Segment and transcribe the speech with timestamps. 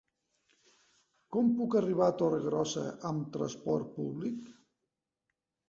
[1.35, 4.51] Com puc arribar a Torregrossa amb trasport públic?